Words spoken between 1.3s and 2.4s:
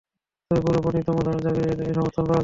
ও জাবিরের হাদীসে এর সমর্থন পাওয়া যায়।